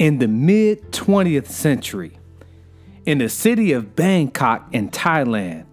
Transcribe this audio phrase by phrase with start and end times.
[0.00, 2.18] In the mid 20th century,
[3.04, 5.66] in the city of Bangkok in Thailand,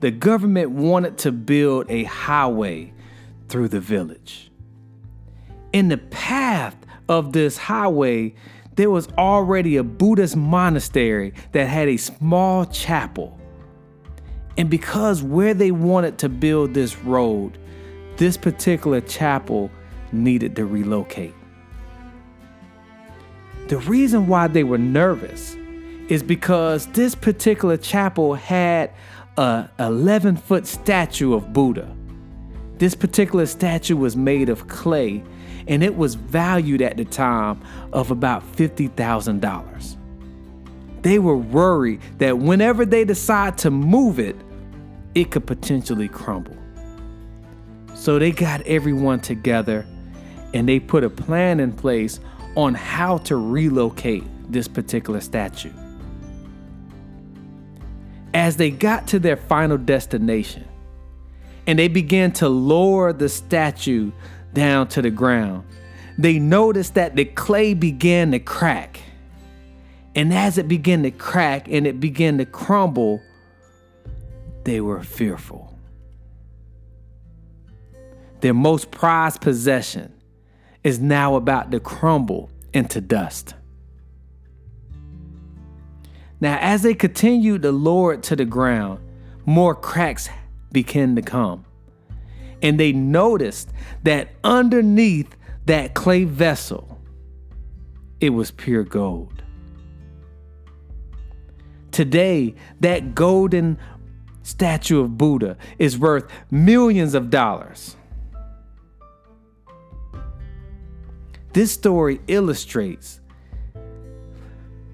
[0.00, 2.94] the government wanted to build a highway
[3.50, 4.50] through the village.
[5.74, 6.74] In the path
[7.10, 8.34] of this highway,
[8.74, 13.38] there was already a Buddhist monastery that had a small chapel.
[14.56, 17.58] And because where they wanted to build this road,
[18.16, 19.70] this particular chapel
[20.10, 21.34] needed to relocate.
[23.68, 25.56] The reason why they were nervous
[26.08, 28.90] is because this particular chapel had
[29.38, 31.90] a 11 foot statue of Buddha.
[32.76, 35.22] This particular statue was made of clay
[35.66, 37.60] and it was valued at the time
[37.92, 39.96] of about $50,000.
[41.00, 44.36] They were worried that whenever they decide to move it,
[45.14, 46.56] it could potentially crumble.
[47.94, 49.86] So they got everyone together
[50.52, 52.20] and they put a plan in place
[52.56, 55.72] on how to relocate this particular statue.
[58.32, 60.66] As they got to their final destination
[61.66, 64.12] and they began to lower the statue
[64.52, 65.64] down to the ground,
[66.18, 69.00] they noticed that the clay began to crack.
[70.14, 73.20] And as it began to crack and it began to crumble,
[74.64, 75.76] they were fearful.
[78.40, 80.12] Their most prized possession
[80.84, 83.54] is now about to crumble into dust.
[86.40, 89.00] Now, as they continued to lower it to the ground,
[89.46, 90.28] more cracks
[90.70, 91.64] began to come
[92.64, 93.68] and they noticed
[94.04, 96.98] that underneath that clay vessel,
[98.20, 99.42] it was pure gold.
[101.92, 103.78] Today, that golden
[104.42, 107.96] statue of Buddha is worth millions of dollars.
[111.54, 113.20] This story illustrates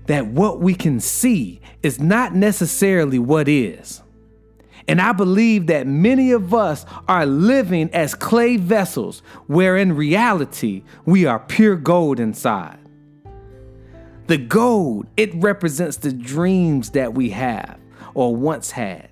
[0.06, 4.02] that what we can see is not necessarily what is.
[4.86, 10.82] And I believe that many of us are living as clay vessels, where in reality,
[11.06, 12.78] we are pure gold inside.
[14.26, 17.78] The gold, it represents the dreams that we have
[18.12, 19.08] or once had.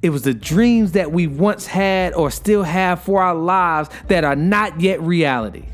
[0.00, 4.24] It was the dreams that we once had or still have for our lives that
[4.24, 5.66] are not yet reality.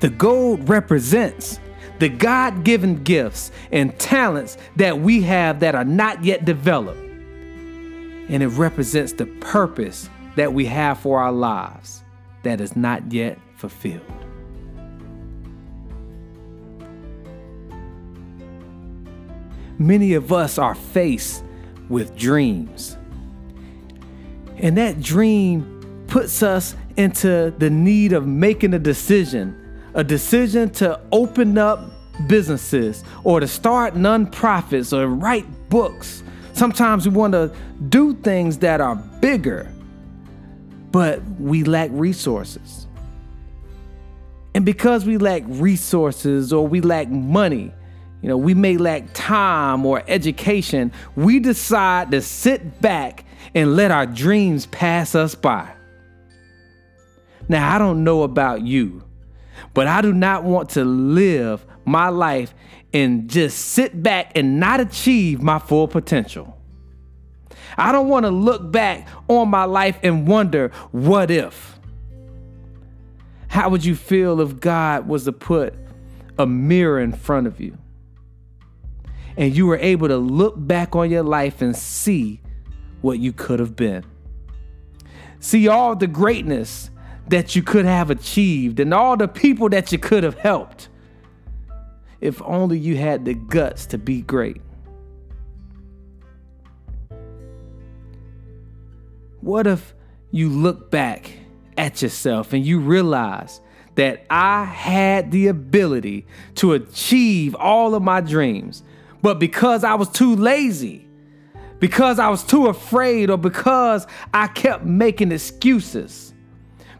[0.00, 1.58] The gold represents
[1.98, 7.00] the God given gifts and talents that we have that are not yet developed.
[8.28, 12.04] And it represents the purpose that we have for our lives
[12.44, 14.02] that is not yet fulfilled.
[19.78, 21.42] Many of us are faced
[21.88, 22.96] with dreams.
[24.58, 31.00] And that dream puts us into the need of making a decision a decision to
[31.12, 31.80] open up
[32.26, 36.22] businesses or to start nonprofits or write books.
[36.52, 37.52] Sometimes we want to
[37.88, 39.70] do things that are bigger,
[40.90, 42.86] but we lack resources.
[44.54, 47.72] And because we lack resources or we lack money,
[48.22, 53.92] you know, we may lack time or education, we decide to sit back and let
[53.92, 55.72] our dreams pass us by.
[57.48, 59.04] Now, I don't know about you,
[59.74, 62.54] but I do not want to live my life
[62.92, 66.56] and just sit back and not achieve my full potential.
[67.76, 71.78] I don't want to look back on my life and wonder, what if?
[73.48, 75.74] How would you feel if God was to put
[76.38, 77.76] a mirror in front of you
[79.36, 82.40] and you were able to look back on your life and see
[83.00, 84.04] what you could have been?
[85.40, 86.90] See all the greatness
[87.28, 90.88] that you could have achieved and all the people that you could have helped
[92.20, 94.60] if only you had the guts to be great.
[99.40, 99.94] What if
[100.30, 101.30] you look back
[101.76, 103.60] at yourself and you realize
[103.94, 106.26] that I had the ability
[106.56, 108.82] to achieve all of my dreams,
[109.22, 111.08] but because I was too lazy,
[111.78, 116.32] because I was too afraid, or because I kept making excuses,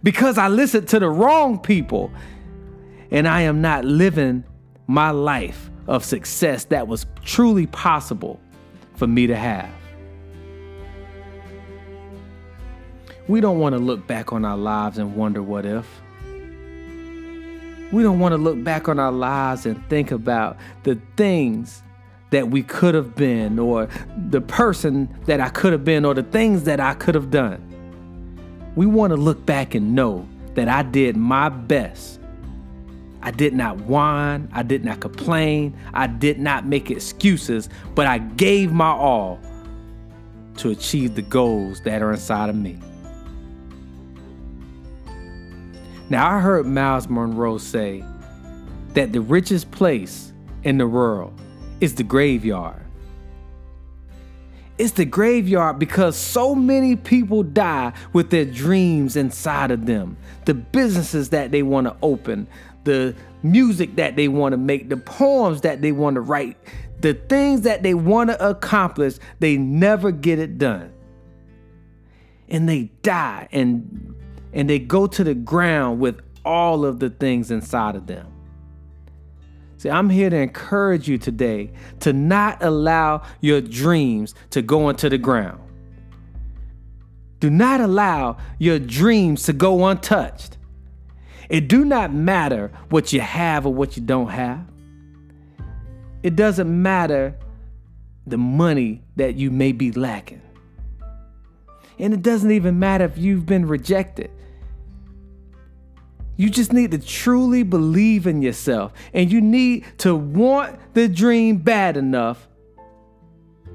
[0.03, 2.11] because I listened to the wrong people
[3.11, 4.45] and I am not living
[4.87, 8.41] my life of success that was truly possible
[8.95, 9.71] for me to have.
[13.29, 15.87] We don't want to look back on our lives and wonder what if.
[17.93, 21.83] We don't want to look back on our lives and think about the things
[22.31, 23.89] that we could have been, or
[24.29, 27.68] the person that I could have been, or the things that I could have done.
[28.76, 32.19] We want to look back and know that I did my best
[33.20, 34.49] I did not whine.
[34.53, 35.76] I did not complain.
[35.93, 39.41] I did not make excuses, but I gave my all
[40.59, 42.79] to achieve the goals that are inside of me.
[46.11, 48.05] Now, I heard Myles Munroe say
[48.94, 50.32] that the richest place
[50.62, 51.38] in the world
[51.81, 52.82] is the graveyard.
[54.79, 60.55] It's the graveyard because so many people die with their dreams inside of them, the
[60.55, 62.47] businesses that they want to open,
[62.85, 66.57] the music that they want to make, the poems that they want to write,
[67.01, 70.93] the things that they want to accomplish, they never get it done.
[72.49, 74.15] And they die and
[74.53, 78.27] and they go to the ground with all of the things inside of them.
[79.79, 81.71] See, I'm here to encourage you today
[82.01, 85.61] to not allow your dreams to go into the ground.
[87.39, 90.59] Do not allow your dreams to go untouched.
[91.49, 94.67] It do not matter what you have or what you don't have.
[96.25, 97.37] It doesn't matter
[98.27, 100.43] the money that you may be lacking.
[102.01, 104.31] And it doesn't even matter if you've been rejected.
[106.38, 108.93] You just need to truly believe in yourself.
[109.12, 112.49] And you need to want the dream bad enough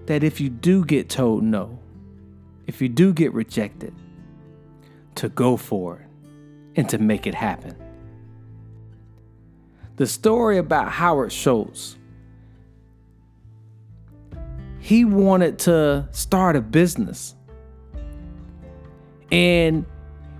[0.05, 1.77] that if you do get told no,
[2.65, 3.93] if you do get rejected,
[5.15, 6.07] to go for it
[6.77, 7.75] and to make it happen.
[9.97, 11.97] The story about Howard Schultz.
[14.79, 17.35] He wanted to start a business.
[19.31, 19.85] And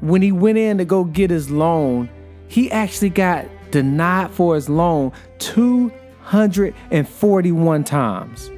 [0.04, 2.10] when he went in to go get his loan,
[2.50, 8.52] he actually got denied for his loan 241 times.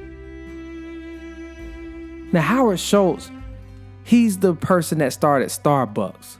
[2.32, 3.30] Now, Howard Schultz,
[4.02, 6.38] he's the person that started Starbucks.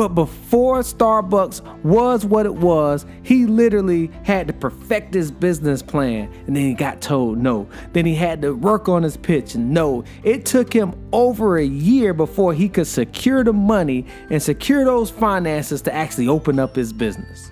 [0.00, 6.32] But before Starbucks was what it was, he literally had to perfect his business plan
[6.46, 7.68] and then he got told no.
[7.92, 10.04] Then he had to work on his pitch and no.
[10.22, 15.10] It took him over a year before he could secure the money and secure those
[15.10, 17.50] finances to actually open up his business.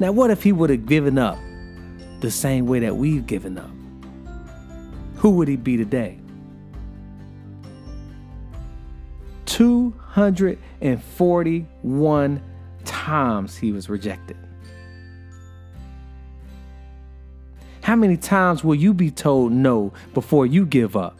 [0.00, 1.36] Now, what if he would have given up
[2.20, 3.68] the same way that we've given up?
[5.16, 6.21] Who would he be today?
[9.52, 12.42] 241
[12.86, 14.38] times he was rejected.
[17.82, 21.18] How many times will you be told no before you give up?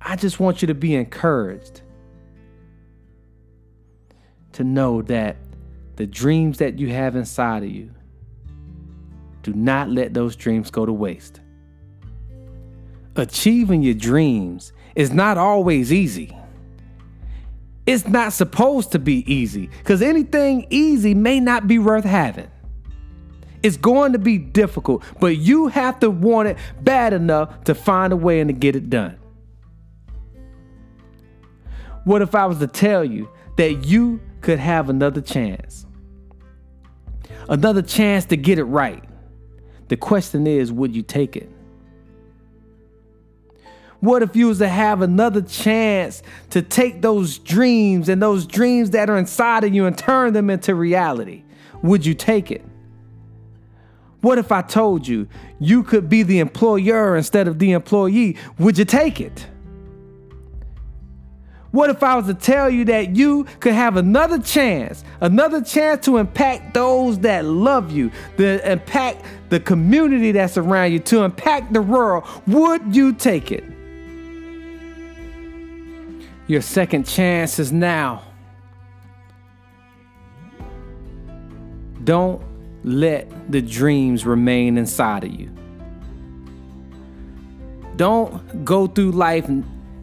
[0.00, 1.80] I just want you to be encouraged
[4.52, 5.38] to know that
[5.96, 7.90] the dreams that you have inside of you,
[9.42, 11.40] do not let those dreams go to waste
[13.16, 16.36] achieving your dreams is not always easy.
[17.86, 22.48] It's not supposed to be easy because anything easy may not be worth having.
[23.62, 28.12] It's going to be difficult, but you have to want it bad enough to find
[28.12, 29.18] a way and to get it done.
[32.04, 35.86] What if I was to tell you that you could have another chance?
[37.48, 39.02] Another chance to get it right.
[39.88, 41.50] The question is, would you take it?
[44.04, 48.90] What if you was to have another chance to take those dreams and those dreams
[48.90, 51.42] that are inside of you and turn them into reality?
[51.82, 52.62] Would you take it?
[54.20, 55.26] What if I told you
[55.58, 58.36] you could be the employer instead of the employee?
[58.58, 59.46] Would you take it?
[61.70, 66.04] What if I was to tell you that you could have another chance, another chance
[66.04, 71.72] to impact those that love you, to impact the community that's around you, to impact
[71.72, 72.24] the world?
[72.46, 73.73] Would you take it?
[76.46, 78.22] Your second chance is now.
[82.04, 82.42] Don't
[82.82, 85.50] let the dreams remain inside of you.
[87.96, 89.48] Don't go through life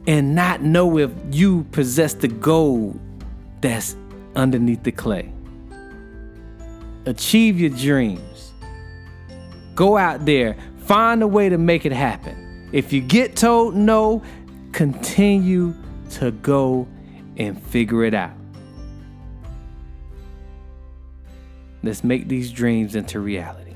[0.08, 3.00] and not know if you possess the gold
[3.62, 3.96] that's
[4.36, 5.32] underneath the clay.
[7.06, 8.52] Achieve your dreams.
[9.76, 10.56] Go out there,
[10.86, 12.70] find a way to make it happen.
[12.72, 14.24] If you get told no,
[14.72, 15.76] continue
[16.20, 16.88] to go
[17.38, 18.34] and figure it out.
[21.84, 23.71] Let's make these dreams into reality.